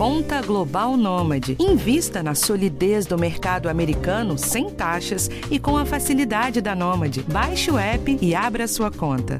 [0.00, 1.58] Conta Global Nômade.
[1.60, 7.22] Invista na solidez do mercado americano sem taxas e com a facilidade da Nômade.
[7.30, 9.38] Baixe o app e abra sua conta.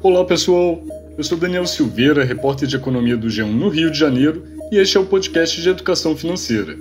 [0.00, 0.80] Olá pessoal,
[1.18, 4.96] eu sou Daniel Silveira, repórter de economia do G1 no Rio de Janeiro, e este
[4.96, 6.76] é o podcast de educação financeira.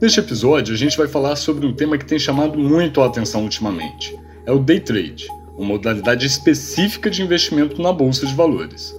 [0.00, 3.42] Neste episódio, a gente vai falar sobre um tema que tem chamado muito a atenção
[3.42, 4.16] ultimamente:
[4.46, 5.26] é o day trade
[5.62, 8.94] uma modalidade específica de investimento na bolsa de valores.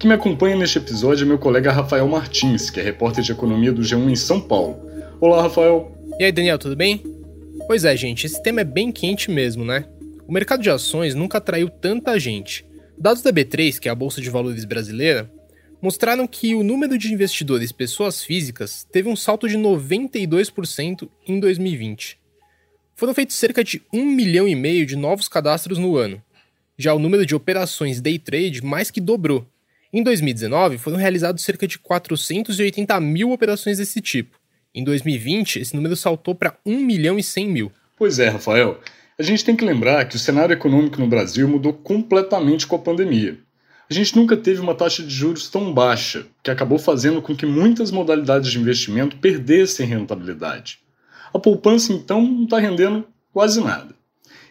[0.00, 3.70] Quem me acompanha neste episódio é meu colega Rafael Martins, que é repórter de economia
[3.70, 4.80] do G1 em São Paulo.
[5.20, 5.92] Olá, Rafael.
[6.18, 7.02] E aí, Daniel, tudo bem?
[7.66, 9.84] Pois é, gente, esse tema é bem quente mesmo, né?
[10.26, 12.64] O mercado de ações nunca atraiu tanta gente.
[12.96, 15.30] Dados da B3, que é a bolsa de valores brasileira,
[15.82, 22.18] mostraram que o número de investidores pessoas físicas teve um salto de 92% em 2020
[22.98, 26.20] foram feitos cerca de 1 milhão e meio de novos cadastros no ano.
[26.76, 29.46] Já o número de operações day trade mais que dobrou.
[29.92, 34.36] Em 2019, foram realizados cerca de 480 mil operações desse tipo.
[34.74, 37.72] Em 2020, esse número saltou para 1 milhão e 100 mil.
[37.96, 38.80] Pois é, Rafael.
[39.16, 42.80] A gente tem que lembrar que o cenário econômico no Brasil mudou completamente com a
[42.80, 43.38] pandemia.
[43.88, 47.46] A gente nunca teve uma taxa de juros tão baixa, que acabou fazendo com que
[47.46, 50.80] muitas modalidades de investimento perdessem rentabilidade.
[51.32, 53.94] A poupança, então, não está rendendo quase nada.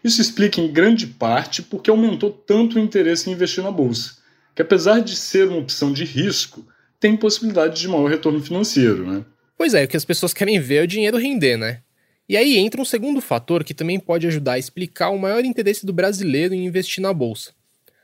[0.04, 4.18] Isso explica em grande parte porque aumentou tanto o interesse em investir na bolsa,
[4.56, 6.66] que apesar de ser uma opção de risco,
[7.00, 9.26] tem possibilidade de maior retorno financeiro, né?
[9.58, 11.82] Pois é, o que as pessoas querem ver é o dinheiro render, né?
[12.30, 15.86] E aí entra um segundo fator que também pode ajudar a explicar o maior interesse
[15.86, 17.52] do brasileiro em investir na bolsa.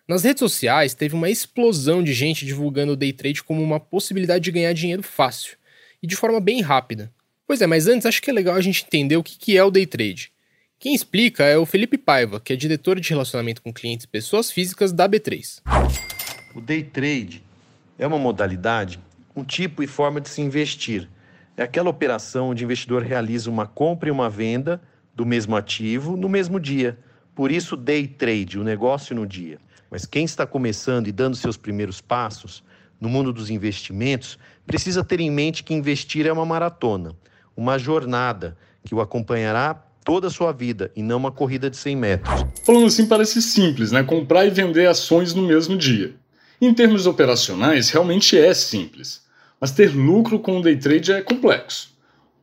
[0.08, 4.44] Nas redes sociais teve uma explosão de gente divulgando o day trade como uma possibilidade
[4.44, 5.58] de ganhar dinheiro fácil
[6.02, 7.12] e de forma bem rápida.
[7.54, 9.70] Pois é, mas antes acho que é legal a gente entender o que é o
[9.70, 10.32] day trade.
[10.80, 14.52] Quem explica é o Felipe Paiva, que é diretor de relacionamento com clientes e pessoas
[14.52, 15.62] físicas da B3.
[16.56, 17.44] O day trade
[18.00, 19.00] é uma modalidade,
[19.36, 21.08] um tipo e forma de se investir.
[21.56, 24.82] É aquela operação onde o investidor realiza uma compra e uma venda
[25.14, 26.98] do mesmo ativo no mesmo dia.
[27.36, 29.60] Por isso, day trade, o negócio no dia.
[29.92, 32.64] Mas quem está começando e dando seus primeiros passos
[33.00, 37.16] no mundo dos investimentos precisa ter em mente que investir é uma maratona
[37.56, 41.96] uma jornada que o acompanhará toda a sua vida e não uma corrida de 100
[41.96, 42.46] metros.
[42.64, 44.04] Falando assim parece simples, né?
[44.04, 46.16] Comprar e vender ações no mesmo dia.
[46.60, 49.22] Em termos operacionais, realmente é simples,
[49.60, 51.93] mas ter lucro com o day trade é complexo.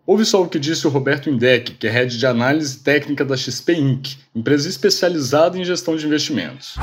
[0.06, 3.36] Ouve só o que disse o Roberto Indec, que é head de análise técnica da
[3.36, 6.76] XP Inc., empresa especializada em gestão de investimentos.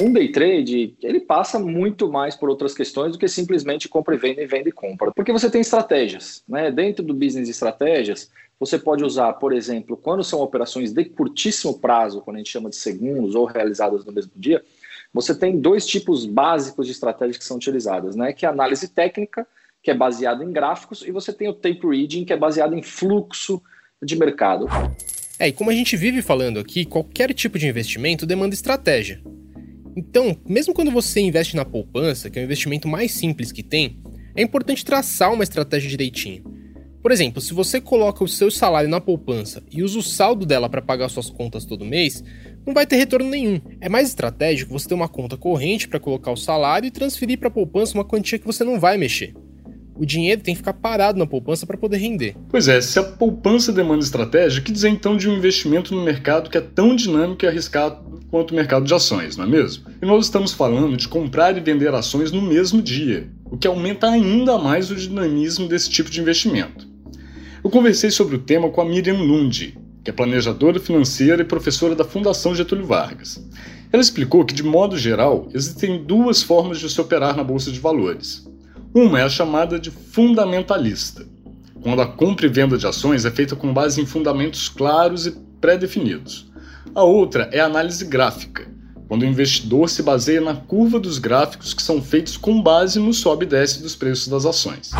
[0.00, 4.18] Um day trade, ele passa muito mais por outras questões do que simplesmente compra e
[4.18, 5.12] venda e venda e compra.
[5.12, 6.70] Porque você tem estratégias, né?
[6.70, 12.20] Dentro do business estratégias, você pode usar, por exemplo, quando são operações de curtíssimo prazo,
[12.20, 14.62] quando a gente chama de segundos ou realizadas no mesmo dia,
[15.14, 18.32] você tem dois tipos básicos de estratégias que são utilizadas, né?
[18.32, 19.46] Que é a análise técnica
[19.82, 22.82] que é baseado em gráficos, e você tem o tape reading, que é baseado em
[22.82, 23.62] fluxo
[24.02, 24.66] de mercado.
[25.38, 29.22] É, e como a gente vive falando aqui, qualquer tipo de investimento demanda estratégia.
[29.96, 34.00] Então, mesmo quando você investe na poupança, que é o investimento mais simples que tem,
[34.34, 36.44] é importante traçar uma estratégia direitinho.
[37.00, 40.68] Por exemplo, se você coloca o seu salário na poupança e usa o saldo dela
[40.68, 42.22] para pagar suas contas todo mês,
[42.66, 43.60] não vai ter retorno nenhum.
[43.80, 47.48] É mais estratégico você ter uma conta corrente para colocar o salário e transferir para
[47.48, 49.32] a poupança uma quantia que você não vai mexer
[49.98, 52.36] o dinheiro tem que ficar parado na poupança para poder render.
[52.48, 56.48] Pois é, se a poupança demanda estratégia, que dizer então de um investimento no mercado
[56.48, 59.86] que é tão dinâmico e arriscado quanto o mercado de ações, não é mesmo?
[60.00, 64.08] E nós estamos falando de comprar e vender ações no mesmo dia, o que aumenta
[64.08, 66.86] ainda mais o dinamismo desse tipo de investimento.
[67.64, 71.94] Eu conversei sobre o tema com a Miriam Lund, que é planejadora financeira e professora
[71.94, 73.44] da Fundação Getúlio Vargas.
[73.92, 77.80] Ela explicou que, de modo geral, existem duas formas de se operar na bolsa de
[77.80, 78.46] valores.
[78.94, 81.26] Uma é a chamada de fundamentalista,
[81.82, 85.32] quando a compra e venda de ações é feita com base em fundamentos claros e
[85.60, 86.50] pré-definidos.
[86.94, 88.66] A outra é a análise gráfica,
[89.06, 93.12] quando o investidor se baseia na curva dos gráficos que são feitos com base no
[93.12, 94.90] sobe e desce dos preços das ações.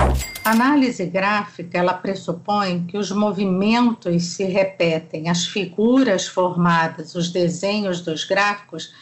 [0.45, 8.03] A análise gráfica ela pressupõe que os movimentos se repetem, as figuras formadas, os desenhos
[8.03, 8.93] dos gráficos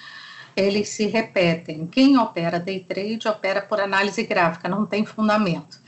[0.56, 1.86] eles se repetem.
[1.86, 5.78] Quem opera day trade opera por análise gráfica, não tem fundamento.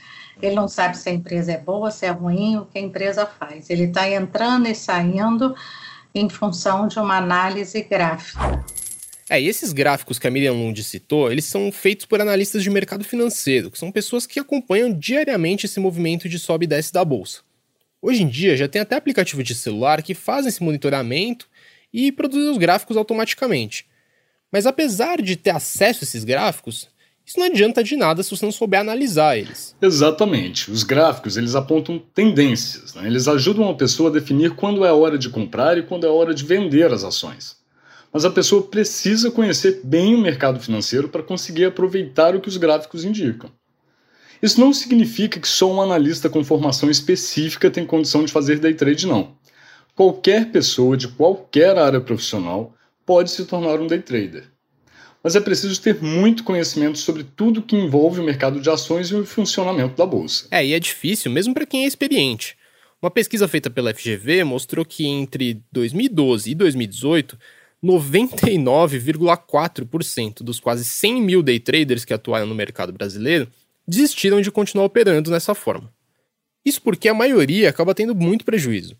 [0.41, 3.25] Ele não sabe se a empresa é boa, se é ruim, o que a empresa
[3.25, 3.69] faz.
[3.69, 5.55] Ele está entrando e saindo
[6.13, 8.63] em função de uma análise gráfica.
[9.29, 12.69] É, e esses gráficos que a Miriam Lund citou, eles são feitos por analistas de
[12.69, 17.03] mercado financeiro, que são pessoas que acompanham diariamente esse movimento de sobe e desce da
[17.03, 17.41] bolsa.
[18.01, 21.47] Hoje em dia já tem até aplicativo de celular que fazem esse monitoramento
[21.93, 23.88] e produzem os gráficos automaticamente.
[24.51, 26.89] Mas apesar de ter acesso a esses gráficos,
[27.25, 29.75] isso não adianta de nada se você não souber analisar eles.
[29.79, 30.71] Exatamente.
[30.71, 32.95] Os gráficos eles apontam tendências.
[32.95, 33.05] Né?
[33.05, 36.09] Eles ajudam a pessoa a definir quando é a hora de comprar e quando é
[36.09, 37.57] a hora de vender as ações.
[38.11, 42.57] Mas a pessoa precisa conhecer bem o mercado financeiro para conseguir aproveitar o que os
[42.57, 43.51] gráficos indicam.
[44.41, 48.73] Isso não significa que só um analista com formação específica tem condição de fazer day
[48.73, 49.35] trade, não.
[49.95, 52.73] Qualquer pessoa de qualquer área profissional
[53.09, 54.43] pode se tornar um day trader
[55.23, 59.15] mas é preciso ter muito conhecimento sobre tudo que envolve o mercado de ações e
[59.15, 60.45] o funcionamento da bolsa.
[60.49, 62.57] É, e é difícil mesmo para quem é experiente.
[63.01, 67.37] Uma pesquisa feita pela FGV mostrou que entre 2012 e 2018,
[67.83, 73.49] 99,4% dos quase 100 mil day traders que atuaram no mercado brasileiro
[73.87, 75.91] desistiram de continuar operando dessa forma.
[76.63, 78.95] Isso porque a maioria acaba tendo muito prejuízo.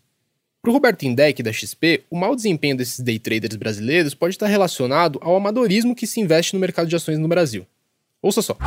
[0.62, 4.46] Para o Roberto Indec, da XP, o mau desempenho desses day traders brasileiros pode estar
[4.46, 7.66] relacionado ao amadorismo que se investe no mercado de ações no Brasil.
[8.20, 8.58] Ouça só.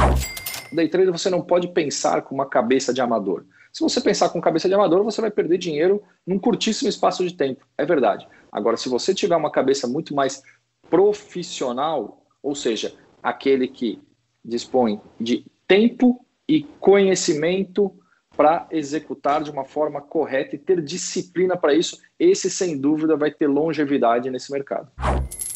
[0.72, 3.46] Day trader você não pode pensar com uma cabeça de amador.
[3.72, 7.36] Se você pensar com cabeça de amador, você vai perder dinheiro num curtíssimo espaço de
[7.36, 7.64] tempo.
[7.78, 8.28] É verdade.
[8.52, 10.42] Agora, se você tiver uma cabeça muito mais
[10.90, 14.02] profissional, ou seja, aquele que
[14.44, 17.96] dispõe de tempo e conhecimento
[18.36, 23.32] para executar de uma forma correta e ter disciplina para isso, esse sem dúvida vai
[23.32, 24.90] ter longevidade nesse mercado.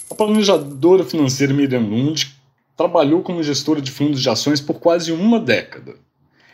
[0.10, 2.36] A planejadora financeira Miriam Lund
[2.76, 5.96] trabalhou como gestora de fundos de ações por quase uma década.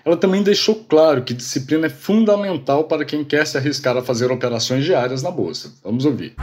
[0.05, 4.31] Ela também deixou claro que disciplina é fundamental para quem quer se arriscar a fazer
[4.31, 5.73] operações diárias na bolsa.
[5.83, 6.35] Vamos ouvir.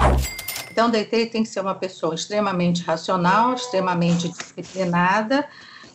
[0.71, 5.47] Então, o DT tem que ser uma pessoa extremamente racional, extremamente disciplinada,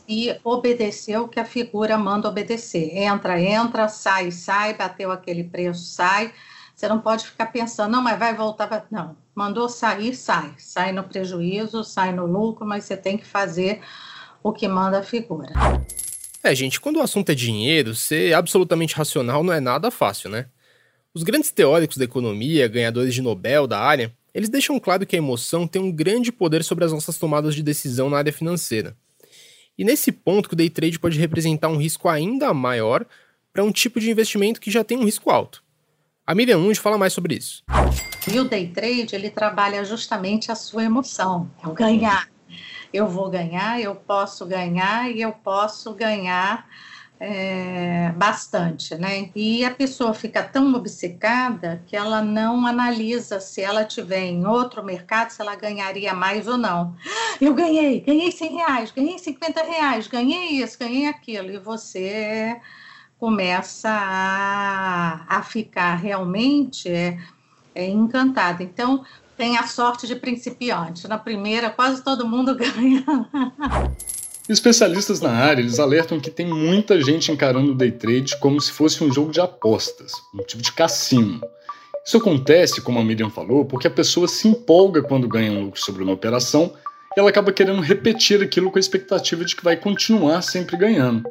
[0.07, 2.95] e obedecer o que a figura manda obedecer.
[2.97, 6.33] Entra, entra, sai, sai, bateu aquele preço, sai.
[6.75, 8.67] Você não pode ficar pensando, não, mas vai voltar.
[8.67, 8.83] Vai...
[8.91, 10.53] Não, mandou sair, sai.
[10.57, 13.81] Sai no prejuízo, sai no lucro, mas você tem que fazer
[14.43, 15.53] o que manda a figura.
[16.43, 20.45] É, gente, quando o assunto é dinheiro, ser absolutamente racional não é nada fácil, né?
[21.13, 25.17] Os grandes teóricos da economia, ganhadores de Nobel da área, eles deixam claro que a
[25.17, 28.95] emoção tem um grande poder sobre as nossas tomadas de decisão na área financeira.
[29.77, 33.05] E nesse ponto que o day trade pode representar um risco ainda maior
[33.51, 35.63] para um tipo de investimento que já tem um risco alto.
[36.25, 37.63] A Miriam Lund fala mais sobre isso.
[38.31, 42.29] E o day trade, ele trabalha justamente a sua emoção, é o ganhar.
[42.91, 46.67] Eu vou ganhar, eu posso ganhar e eu posso ganhar
[47.19, 49.29] é, bastante, né?
[49.35, 54.83] E a pessoa fica tão obcecada que ela não analisa se ela tiver em outro
[54.83, 56.95] mercado, se ela ganharia mais ou não.
[57.39, 62.59] Eu ganhei, ganhei 100 reais, ganhei 50 reais, ganhei isso, ganhei aquilo, e você
[63.17, 67.17] começa a, a ficar realmente é,
[67.73, 68.61] é encantada.
[68.61, 69.05] Então,
[69.37, 71.07] tem a sorte de principiante.
[71.07, 73.03] Na primeira, quase todo mundo ganha.
[74.47, 78.71] Especialistas na área eles alertam que tem muita gente encarando o day trade como se
[78.71, 81.41] fosse um jogo de apostas, um tipo de cassino.
[82.05, 85.81] Isso acontece, como a Miriam falou, porque a pessoa se empolga quando ganha um lucro
[85.81, 86.71] sobre uma operação
[87.17, 91.23] e ela acaba querendo repetir aquilo com a expectativa de que vai continuar sempre ganhando.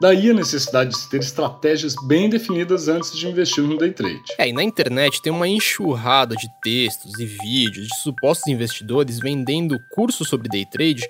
[0.00, 4.22] Daí a necessidade de ter estratégias bem definidas antes de investir no day trade.
[4.38, 9.78] É, e na internet tem uma enxurrada de textos e vídeos de supostos investidores vendendo
[9.90, 11.02] cursos sobre day trade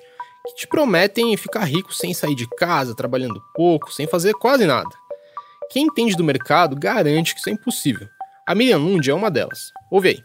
[0.45, 4.89] que te prometem ficar rico sem sair de casa, trabalhando pouco, sem fazer quase nada.
[5.69, 8.07] Quem entende do mercado garante que isso é impossível.
[8.45, 9.71] A Miriam Lund é uma delas.
[9.89, 10.23] Ouve aí.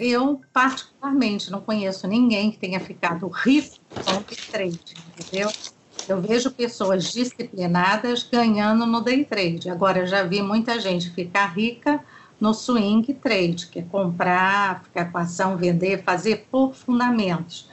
[0.00, 5.50] Eu, particularmente, não conheço ninguém que tenha ficado rico com trade, entendeu?
[6.08, 9.68] Eu vejo pessoas disciplinadas ganhando no day trade.
[9.68, 12.02] Agora, já vi muita gente ficar rica
[12.40, 17.68] no swing trade, que é comprar, ficar com ação, vender, fazer por fundamentos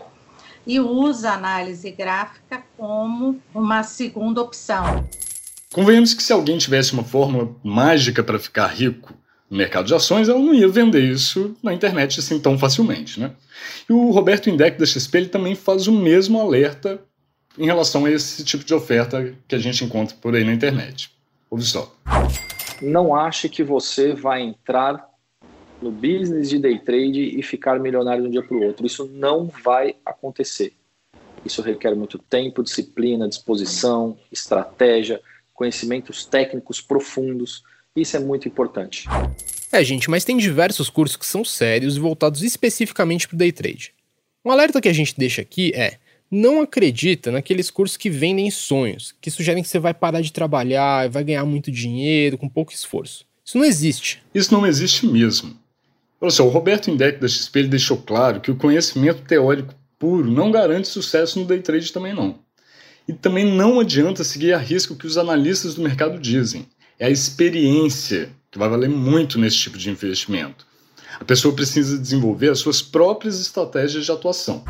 [0.65, 5.07] e usa a análise gráfica como uma segunda opção.
[5.73, 9.13] Convenhamos que se alguém tivesse uma fórmula mágica para ficar rico
[9.49, 13.31] no mercado de ações, ela não ia vender isso na internet assim tão facilmente, né?
[13.89, 17.01] E o Roberto Indec da XP ele também faz o mesmo alerta
[17.57, 21.11] em relação a esse tipo de oferta que a gente encontra por aí na internet.
[21.49, 21.93] Ouve só.
[22.81, 25.05] Não ache que você vai entrar
[25.81, 28.85] no business de day trade e ficar milionário de um dia para o outro.
[28.85, 30.73] Isso não vai acontecer.
[31.45, 35.21] Isso requer muito tempo, disciplina, disposição, estratégia,
[35.53, 37.63] conhecimentos técnicos profundos.
[37.95, 39.07] Isso é muito importante.
[39.71, 43.51] É, gente, mas tem diversos cursos que são sérios e voltados especificamente para o day
[43.51, 43.93] trade.
[44.43, 45.97] Um alerta que a gente deixa aqui é:
[46.29, 51.05] não acredita naqueles cursos que vendem sonhos, que sugerem que você vai parar de trabalhar
[51.05, 53.25] e vai ganhar muito dinheiro com pouco esforço.
[53.43, 54.23] Isso não existe.
[54.33, 55.55] Isso não existe mesmo.
[56.21, 60.51] Olha só, o Roberto Indec da XP deixou claro que o conhecimento teórico puro não
[60.51, 62.39] garante sucesso no day trade também não.
[63.07, 66.67] E também não adianta seguir a risco o que os analistas do mercado dizem.
[66.97, 70.65] É a experiência que vai valer muito nesse tipo de investimento.
[71.19, 74.63] A pessoa precisa desenvolver as suas próprias estratégias de atuação.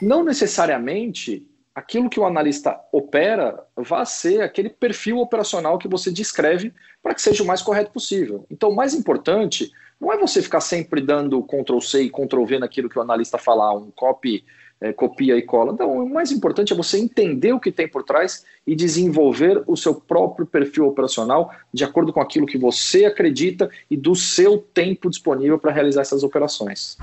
[0.00, 6.72] Não necessariamente aquilo que o analista opera vai ser aquele perfil operacional que você descreve
[7.02, 8.46] para que seja o mais correto possível.
[8.50, 9.70] Então, o mais importante
[10.02, 13.38] não é você ficar sempre dando Ctrl C e Ctrl V naquilo que o analista
[13.38, 14.44] falar, um copy,
[14.80, 15.72] é, copia e cola.
[15.72, 19.76] Então, o mais importante é você entender o que tem por trás e desenvolver o
[19.76, 25.08] seu próprio perfil operacional de acordo com aquilo que você acredita e do seu tempo
[25.08, 26.98] disponível para realizar essas operações.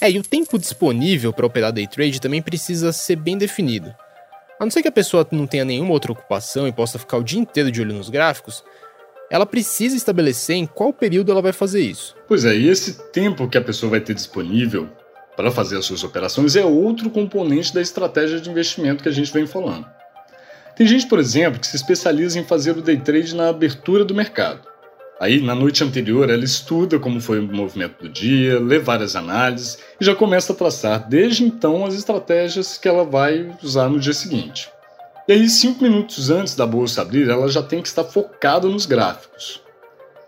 [0.00, 3.94] É, e o tempo disponível para operar day trade também precisa ser bem definido.
[4.58, 7.22] A não ser que a pessoa não tenha nenhuma outra ocupação e possa ficar o
[7.22, 8.64] dia inteiro de olho nos gráficos,
[9.30, 12.14] ela precisa estabelecer em qual período ela vai fazer isso.
[12.28, 14.88] Pois é, e esse tempo que a pessoa vai ter disponível
[15.36, 19.32] para fazer as suas operações é outro componente da estratégia de investimento que a gente
[19.32, 19.86] vem falando.
[20.76, 24.14] Tem gente, por exemplo, que se especializa em fazer o day trade na abertura do
[24.14, 24.74] mercado.
[25.20, 29.78] Aí, na noite anterior, ela estuda como foi o movimento do dia, lê várias análises
[30.00, 34.12] e já começa a traçar desde então as estratégias que ela vai usar no dia
[34.12, 34.68] seguinte.
[35.26, 38.84] E aí, cinco minutos antes da bolsa abrir, ela já tem que estar focada nos
[38.84, 39.62] gráficos.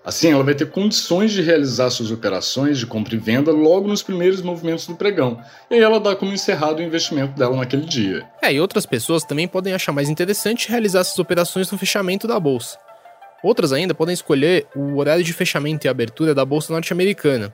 [0.02, 4.02] Assim, ela vai ter condições de realizar suas operações de compra e venda logo nos
[4.02, 5.38] primeiros movimentos do pregão.
[5.68, 8.24] E aí ela dá como encerrado o investimento dela naquele dia.
[8.40, 12.40] É, e outras pessoas também podem achar mais interessante realizar essas operações no fechamento da
[12.40, 12.78] bolsa.
[13.42, 17.52] Outras ainda podem escolher o horário de fechamento e abertura da bolsa norte-americana.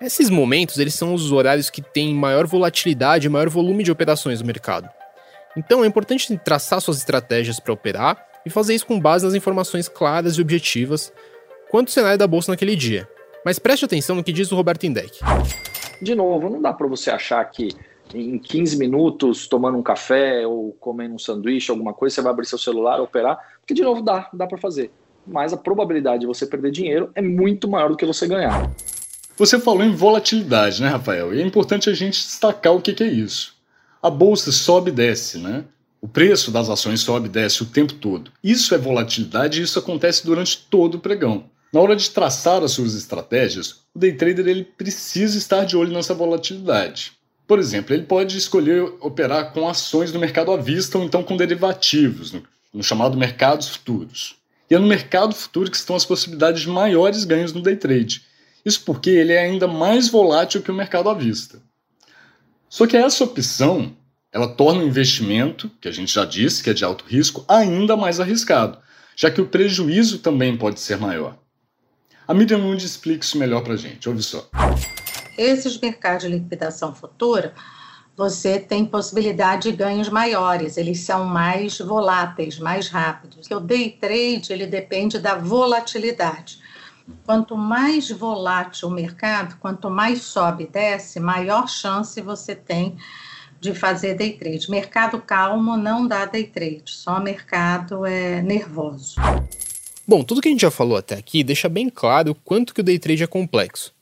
[0.00, 4.40] Esses momentos eles são os horários que têm maior volatilidade e maior volume de operações
[4.40, 4.88] no mercado.
[5.56, 9.88] Então é importante traçar suas estratégias para operar e fazer isso com base nas informações
[9.88, 11.12] claras e objetivas
[11.70, 13.08] quanto ao cenário da bolsa naquele dia.
[13.44, 15.20] Mas preste atenção no que diz o Roberto Indec.
[16.00, 17.68] De novo, não dá para você achar que
[18.14, 22.46] em 15 minutos, tomando um café ou comendo um sanduíche, alguma coisa, você vai abrir
[22.46, 24.90] seu celular, operar, porque de novo dá, dá para fazer.
[25.26, 28.70] Mas a probabilidade de você perder dinheiro é muito maior do que você ganhar.
[29.36, 31.34] Você falou em volatilidade, né, Rafael?
[31.34, 33.57] E é importante a gente destacar o que, que é isso.
[34.00, 35.64] A bolsa sobe e desce, né?
[36.00, 38.30] O preço das ações sobe e desce o tempo todo.
[38.42, 41.50] Isso é volatilidade e isso acontece durante todo o pregão.
[41.72, 45.92] Na hora de traçar as suas estratégias, o day trader ele precisa estar de olho
[45.92, 47.12] nessa volatilidade.
[47.46, 51.36] Por exemplo, ele pode escolher operar com ações no mercado à vista ou então com
[51.36, 54.36] derivativos, no, no chamado mercados futuros.
[54.70, 58.22] E é no mercado futuro que estão as possibilidades de maiores ganhos no day trade.
[58.64, 61.60] Isso porque ele é ainda mais volátil que o mercado à vista.
[62.68, 63.96] Só que essa opção,
[64.30, 67.96] ela torna o investimento, que a gente já disse que é de alto risco, ainda
[67.96, 68.78] mais arriscado,
[69.16, 71.38] já que o prejuízo também pode ser maior.
[72.26, 74.06] A Miriam Nunes explica isso melhor para a gente.
[74.06, 74.48] Ouve só.
[75.36, 77.54] Esses mercados de liquidação futura,
[78.14, 83.48] você tem possibilidade de ganhos maiores, eles são mais voláteis, mais rápidos.
[83.50, 86.58] O day trade, ele depende da volatilidade.
[87.24, 92.96] Quanto mais volátil o mercado, quanto mais sobe e desce, maior chance você tem
[93.60, 94.70] de fazer day trade.
[94.70, 99.16] Mercado calmo não dá day trade, só mercado é nervoso.
[100.06, 102.80] Bom, tudo que a gente já falou até aqui deixa bem claro o quanto que
[102.80, 103.92] o day trade é complexo.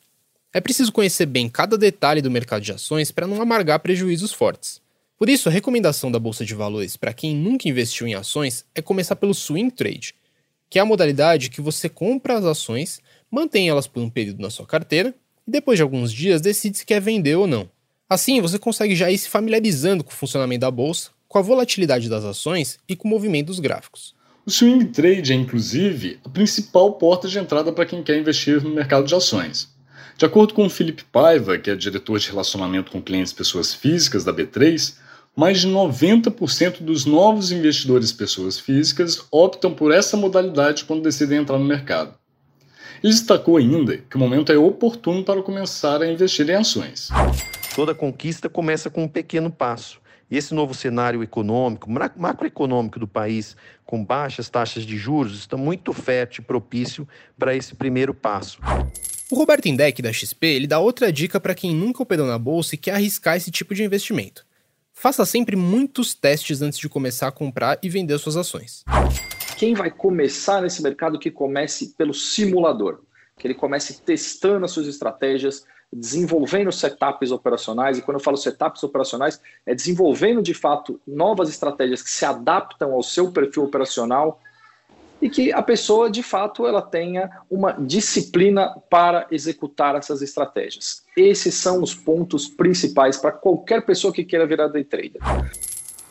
[0.53, 4.81] É preciso conhecer bem cada detalhe do mercado de ações para não amargar prejuízos fortes.
[5.19, 8.83] Por isso, a recomendação da bolsa de valores para quem nunca investiu em ações é
[8.83, 10.15] começar pelo swing trade,
[10.69, 14.51] que é a modalidade que você compra as ações, mantém elas por um período na
[14.51, 15.15] sua carteira
[15.47, 17.69] e depois de alguns dias decide se quer vender ou não.
[18.09, 22.09] Assim, você consegue já ir se familiarizando com o funcionamento da bolsa, com a volatilidade
[22.09, 24.15] das ações e com o movimento dos gráficos.
[24.45, 28.71] O swing trade é, inclusive, a principal porta de entrada para quem quer investir no
[28.71, 29.75] mercado de ações.
[30.17, 34.25] De acordo com o Felipe Paiva, que é diretor de relacionamento com clientes pessoas físicas
[34.25, 34.95] da B3,
[35.37, 41.59] mais de 90% dos novos investidores pessoas físicas optam por essa modalidade quando decidem entrar
[41.59, 42.15] no mercado.
[43.05, 47.11] Ele destacou ainda que o momento é oportuno para começar a investir em ações.
[47.75, 50.01] Toda conquista começa com um pequeno passo.
[50.31, 55.93] E esse novo cenário econômico, macroeconômico do país, com baixas taxas de juros, está muito
[55.93, 57.07] fértil e propício
[57.39, 58.59] para esse primeiro passo.
[59.31, 62.75] O Roberto Indec da XP ele dá outra dica para quem nunca operou na bolsa
[62.75, 64.47] e quer arriscar esse tipo de investimento.
[64.99, 68.83] Faça sempre muitos testes antes de começar a comprar e vender suas ações.
[69.59, 73.03] Quem vai começar nesse mercado que comece pelo simulador,
[73.39, 78.83] que ele comece testando as suas estratégias, desenvolvendo setups operacionais, e quando eu falo setups
[78.83, 84.41] operacionais, é desenvolvendo de fato novas estratégias que se adaptam ao seu perfil operacional
[85.21, 91.03] e que a pessoa, de fato, ela tenha uma disciplina para executar essas estratégias.
[91.17, 95.21] Esses são os pontos principais para qualquer pessoa que queira virar day trader.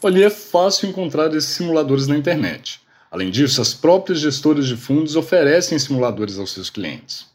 [0.01, 2.81] Olha, é fácil encontrar esses simuladores na internet.
[3.09, 7.27] Além disso, as próprias gestoras de fundos oferecem simuladores aos seus clientes.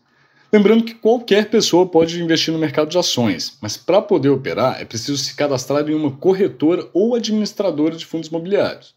[0.53, 4.85] Lembrando que qualquer pessoa pode investir no mercado de ações, mas para poder operar é
[4.85, 8.95] preciso se cadastrar em uma corretora ou administradora de fundos imobiliários.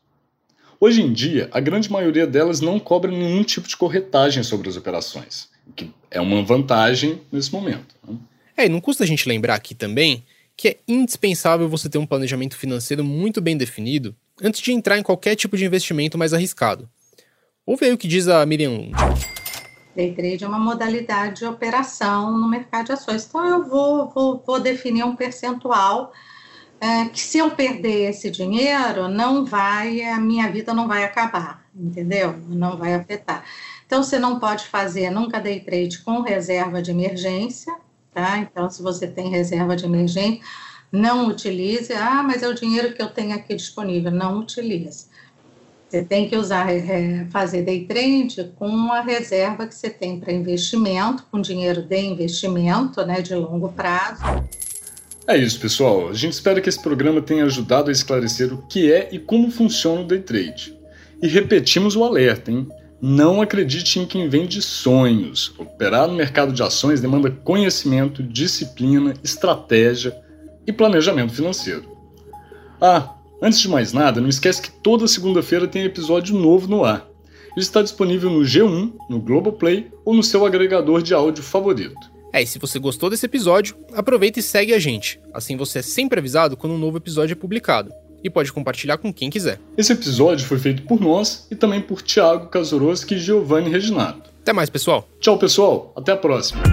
[0.85, 4.75] Hoje em dia, a grande maioria delas não cobra nenhum tipo de corretagem sobre as
[4.75, 7.95] operações, o que é uma vantagem nesse momento.
[8.05, 8.17] Né?
[8.57, 10.25] É, e não custa a gente lembrar aqui também
[10.57, 15.03] que é indispensável você ter um planejamento financeiro muito bem definido antes de entrar em
[15.03, 16.89] qualquer tipo de investimento mais arriscado.
[17.65, 18.91] Ouve aí o que diz a Miriam Lund.
[19.95, 23.25] Day trade é uma modalidade de operação no mercado de ações.
[23.25, 26.11] Então, eu vou, vou, vou definir um percentual
[26.83, 31.65] é, que se eu perder esse dinheiro, não vai, a minha vida não vai acabar,
[31.73, 32.35] entendeu?
[32.49, 33.45] Não vai afetar.
[33.85, 37.73] Então, você não pode fazer nunca day trade com reserva de emergência,
[38.13, 38.37] tá?
[38.37, 40.41] Então, se você tem reserva de emergência,
[40.91, 41.93] não utilize.
[41.93, 44.11] Ah, mas é o dinheiro que eu tenho aqui disponível.
[44.11, 45.05] Não utilize.
[45.87, 50.33] Você tem que usar, é, fazer day trade com a reserva que você tem para
[50.33, 54.21] investimento, com dinheiro de investimento, né, de longo prazo.
[55.25, 56.09] É isso, pessoal.
[56.09, 59.49] A gente espera que esse programa tenha ajudado a esclarecer o que é e como
[59.49, 60.77] funciona o day trade.
[61.21, 62.67] E repetimos o alerta, hein?
[63.01, 65.53] Não acredite em quem vende sonhos.
[65.57, 70.13] Operar no mercado de ações demanda conhecimento, disciplina, estratégia
[70.67, 71.85] e planejamento financeiro.
[72.81, 77.07] Ah, antes de mais nada, não esquece que toda segunda-feira tem episódio novo no ar.
[77.51, 82.12] Ele está disponível no G1, no Globoplay ou no seu agregador de áudio favorito.
[82.33, 85.19] É, e se você gostou desse episódio, aproveita e segue a gente.
[85.31, 87.93] Assim você é sempre avisado quando um novo episódio é publicado.
[88.23, 89.59] E pode compartilhar com quem quiser.
[89.77, 94.31] Esse episódio foi feito por nós e também por Thiago Kazuroski e Giovanni Reginato.
[94.41, 95.07] Até mais, pessoal.
[95.19, 95.93] Tchau, pessoal.
[95.95, 96.63] Até a próxima.